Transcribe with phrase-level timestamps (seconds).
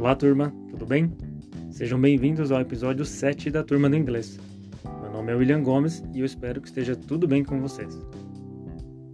[0.00, 1.14] Olá, turma, tudo bem?
[1.70, 4.40] Sejam bem-vindos ao episódio 7 da Turma do Inglês.
[5.02, 8.00] Meu nome é William Gomes e eu espero que esteja tudo bem com vocês.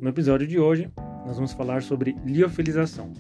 [0.01, 0.89] No episódio de hoje,
[1.27, 3.13] nós vamos falar sobre liofilização.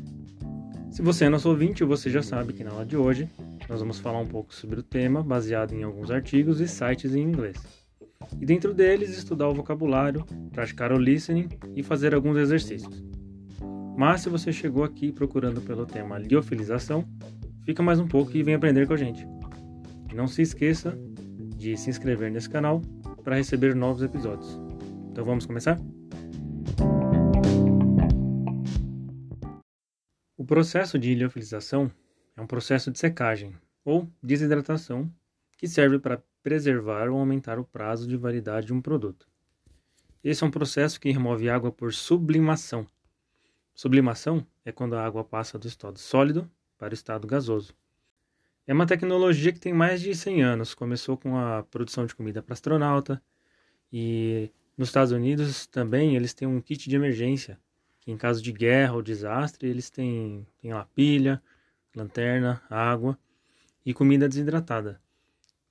[0.93, 3.29] Se você é nosso ouvinte, você já sabe que na aula de hoje
[3.69, 7.23] nós vamos falar um pouco sobre o tema baseado em alguns artigos e sites em
[7.23, 7.57] inglês.
[8.41, 13.05] E dentro deles, estudar o vocabulário, praticar o listening e fazer alguns exercícios.
[13.97, 17.05] Mas se você chegou aqui procurando pelo tema liofilização,
[17.67, 19.27] fica mais um pouco e vem aprender com a gente.
[20.11, 20.97] E não se esqueça
[21.57, 22.81] de se inscrever nesse canal
[23.25, 24.49] para receber novos episódios.
[25.11, 25.77] Então vamos começar?
[30.37, 31.91] O processo de liofilização
[32.37, 33.53] é um processo de secagem
[33.85, 35.13] ou desidratação
[35.59, 39.27] que serve para preservar ou aumentar o prazo de validade de um produto.
[40.23, 42.87] Esse é um processo que remove água por sublimação.
[43.75, 46.49] Sublimação é quando a água passa do estado sólido
[46.79, 47.75] para o estado gasoso.
[48.67, 50.75] É uma tecnologia que tem mais de 100 anos.
[50.75, 53.23] Começou com a produção de comida para astronauta
[53.93, 57.59] e nos Estados Unidos também eles têm um kit de emergência,
[58.01, 61.41] que em caso de guerra ou desastre eles têm, têm uma pilha,
[61.95, 63.19] lanterna, água
[63.85, 65.01] e comida desidratada,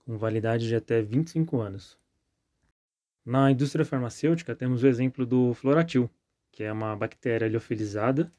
[0.05, 1.97] com validade de até 25 anos.
[3.25, 6.09] Na indústria farmacêutica temos o exemplo do Floratil,
[6.51, 8.31] que é uma bactéria liofilizada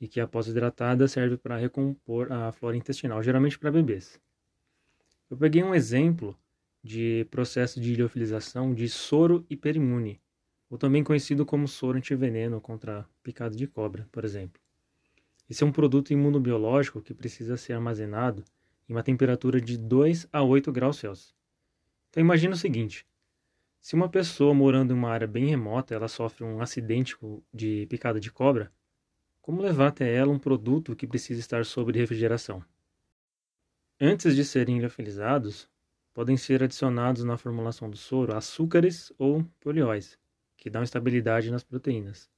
[0.00, 4.20] e que após hidratada serve para recompor a flora intestinal, geralmente para bebês.
[5.30, 6.38] Eu peguei um exemplo
[6.82, 10.20] de processo de liofilização de soro hiperimune,
[10.70, 14.60] ou também conhecido como soro antiveneno contra picada de cobra, por exemplo.
[15.48, 18.44] Esse é um produto imunobiológico que precisa ser armazenado
[18.88, 21.34] em uma temperatura de 2 a 8 graus Celsius.
[22.10, 23.06] Então imagine o seguinte:
[23.80, 27.16] se uma pessoa morando em uma área bem remota ela sofre um acidente
[27.52, 28.72] de picada de cobra,
[29.48, 32.62] como levar até ela um produto que precisa estar sob refrigeração?
[33.98, 35.66] Antes de serem liofilizados,
[36.12, 40.18] podem ser adicionados na formulação do soro açúcares ou polióis,
[40.54, 42.28] que dão estabilidade nas proteínas,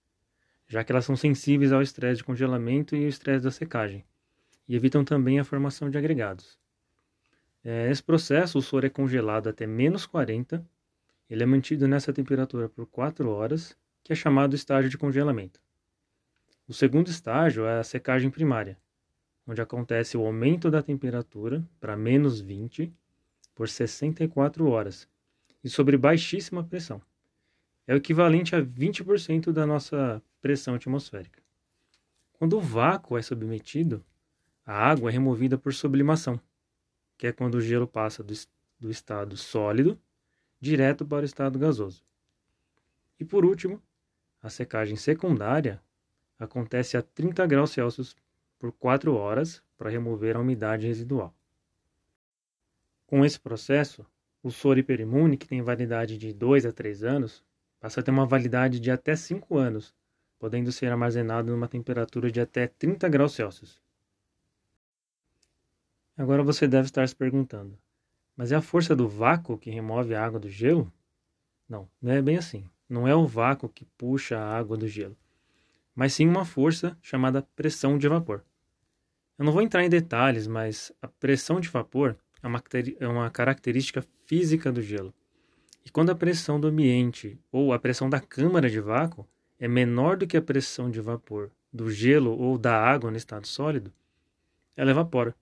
[0.69, 4.05] já que elas são sensíveis ao estresse de congelamento e ao estresse da secagem,
[4.69, 6.61] e evitam também a formação de agregados.
[7.65, 10.65] É, nesse processo, o soro é congelado até menos 40,
[11.29, 15.61] ele é mantido nessa temperatura por 4 horas, que é chamado estágio de congelamento.
[16.71, 18.79] O segundo estágio é a secagem primária,
[19.45, 22.95] onde acontece o aumento da temperatura para menos 20
[23.57, 25.09] por 64 horas
[25.65, 27.03] e sobre baixíssima pressão.
[27.89, 31.43] É o equivalente a 20% da nossa pressão atmosférica.
[32.35, 34.05] Quando o vácuo é submetido,
[34.65, 36.41] a água é removida por sublimação,
[37.19, 38.33] que é quando o gelo passa do,
[38.79, 40.01] do estado sólido
[40.61, 42.05] direto para o estado gasoso.
[43.19, 43.83] E por último,
[44.41, 45.83] a secagem secundária
[46.41, 48.17] acontece a 30 graus Celsius
[48.59, 51.35] por 4 horas para remover a umidade residual.
[53.07, 54.07] Com esse processo,
[54.43, 57.45] o soro hiperimune, que tem validade de 2 a 3 anos,
[57.79, 59.95] passa a ter uma validade de até 5 anos,
[60.39, 63.81] podendo ser armazenado numa temperatura de até 30 graus Celsius.
[66.17, 67.79] Agora você deve estar se perguntando:
[68.37, 70.91] mas é a força do vácuo que remove a água do gelo?
[71.69, 72.65] Não, não é bem assim.
[72.89, 75.17] Não é o vácuo que puxa a água do gelo
[75.95, 78.45] mas sim uma força chamada pressão de vapor.
[79.39, 82.63] Eu não vou entrar em detalhes, mas a pressão de vapor é uma,
[82.99, 85.15] é uma característica física do gelo.
[85.85, 89.27] E quando a pressão do ambiente ou a pressão da câmara de vácuo
[89.59, 93.47] é menor do que a pressão de vapor do gelo ou da água no estado
[93.47, 93.93] sólido,
[94.77, 95.35] ela evapora.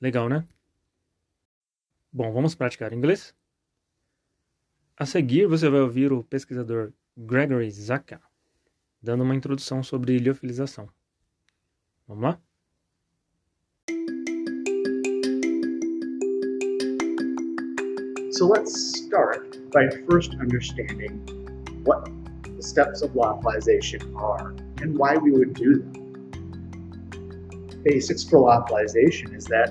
[0.00, 0.46] Legal, né?
[2.12, 3.34] Bom, vamos praticar inglês?
[4.96, 8.20] A seguir, você vai ouvir o pesquisador Gregory Zaka
[9.06, 10.88] dando uma introdução sobre liofilização.
[12.08, 12.40] Vamos lá?
[18.32, 21.24] So let's start by first understanding
[21.84, 22.10] what
[22.56, 24.48] the steps of lyophilization are
[24.82, 25.92] and why we would do them.
[27.84, 29.70] Basics for lyophilization is that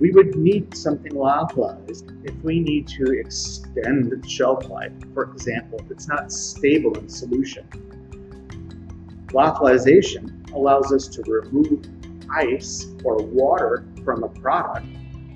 [0.00, 4.92] we would need something lyophilized if we need to extend the shelf life.
[5.14, 7.66] For example, if it's not stable in solution,
[9.28, 11.84] Lyophilization allows us to remove
[12.30, 14.86] ice or water from a product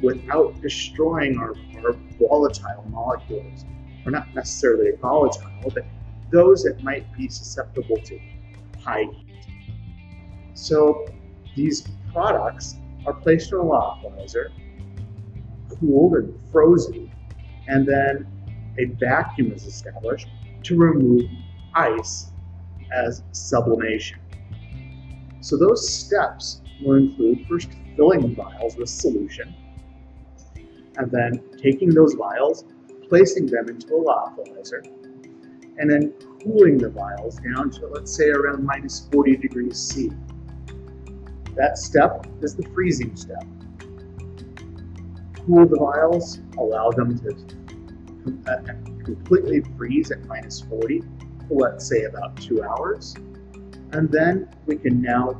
[0.02, 1.54] without destroying our,
[1.84, 3.64] our volatile molecules.
[4.06, 5.84] Or not necessarily volatile, but
[6.31, 8.19] those that might be susceptible to
[8.82, 9.46] high heat.
[10.54, 11.06] So
[11.54, 12.76] these products
[13.06, 14.50] are placed in a lyophilizer,
[15.69, 17.10] cooled and frozen,
[17.69, 18.26] and then
[18.78, 20.28] a vacuum is established
[20.62, 21.25] to remove
[21.75, 22.31] ice
[22.92, 24.19] as sublimation.
[25.40, 29.54] So those steps will include first filling vials with solution,
[30.96, 32.64] and then taking those vials,
[33.08, 34.84] placing them into a lyophilizer,
[35.78, 40.10] and then cooling the vials down to, let's say, around minus 40 degrees C.
[41.56, 43.44] That step is the freezing step.
[45.46, 48.56] Cool the vials, allow them to uh,
[49.04, 51.02] completely freeze at minus 40
[51.50, 53.14] let's say about two hours.
[53.93, 55.37] And then we can now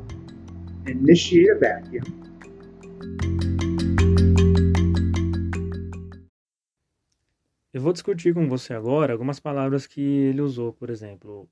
[0.87, 2.21] initiate a vacuum.
[7.73, 11.49] Eu vou discutir com você agora algumas palavras que ele usou, por exemplo,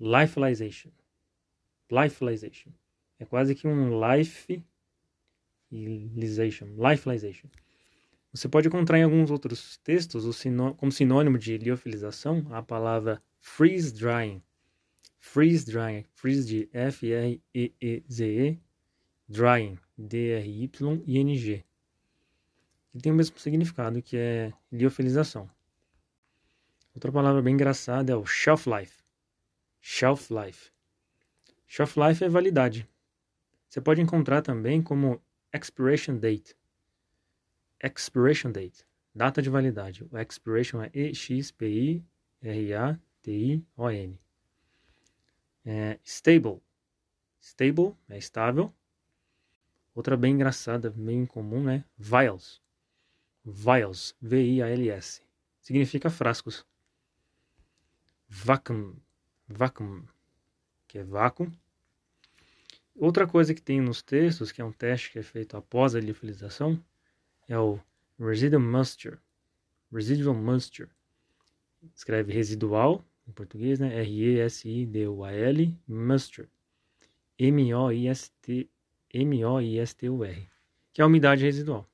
[0.00, 0.90] lyophilization.
[1.90, 2.72] Lyophilization.
[3.20, 4.64] É quase que um lyophilization.
[6.76, 7.48] Lyophilization.
[8.34, 10.24] Você pode encontrar em alguns outros textos
[10.76, 14.42] como sinônimo de liofilização a palavra freeze drying.
[15.20, 16.04] Freeze drying.
[16.14, 18.60] Freeze de F-R-E-E-Z-E.
[19.28, 19.78] Drying.
[19.96, 21.64] D-R-Y-I-N-G.
[22.92, 25.48] Que tem o mesmo significado que é liofilização.
[26.92, 29.00] Outra palavra bem engraçada é o shelf life.
[29.80, 30.72] Shelf life.
[31.68, 32.88] Shelf life é validade.
[33.68, 35.22] Você pode encontrar também como
[35.52, 36.56] expiration date.
[37.86, 38.86] Expiration date.
[39.14, 40.04] Data de validade.
[40.10, 42.04] O expiration é E-X-P-I-R-A
[43.24, 44.20] T-I-O-N.
[45.64, 46.60] É, stable.
[47.40, 48.72] Stable é estável.
[49.94, 51.84] Outra bem engraçada, bem comum, né?
[51.96, 52.60] Vials.
[53.42, 54.14] Vials.
[54.20, 55.22] V-I-A-L-S.
[55.62, 56.66] Significa frascos.
[58.28, 58.94] Vacuum.
[59.48, 60.04] Vacuum.
[60.86, 61.50] Que é vácuo.
[62.94, 66.00] Outra coisa que tem nos textos, que é um teste que é feito após a
[66.00, 66.82] liofilização,
[67.48, 67.78] é o
[68.18, 69.18] residual moisture.
[69.92, 70.90] Residual moisture.
[71.94, 74.00] Escreve residual em português, né?
[74.00, 76.48] R-E-S-I-D-U-A-L, moisture.
[77.38, 78.70] M-O-I-S-T,
[79.12, 80.48] M-O-I-S-T-U-R,
[80.92, 81.84] que é a umidade residual.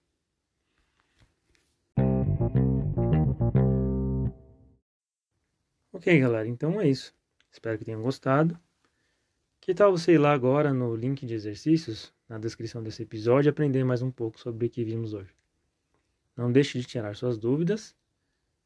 [5.93, 7.14] Ok, galera, então é isso.
[7.50, 8.58] Espero que tenham gostado.
[9.61, 13.50] Que tal você ir lá agora no link de exercícios, na descrição desse episódio, e
[13.50, 15.39] aprender mais um pouco sobre o que vimos hoje?
[16.40, 17.94] Não deixe de tirar suas dúvidas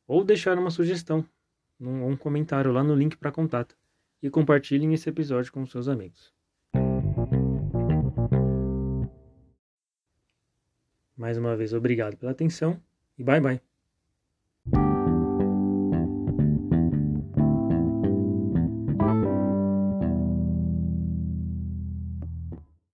[0.06, 1.28] ou deixar uma sugestão
[1.76, 3.76] num, um comentário lá no link para contato
[4.22, 6.32] e compartilhem esse episódio com seus amigos.
[11.16, 12.80] Mais uma vez, obrigado pela atenção
[13.18, 13.73] e bye bye.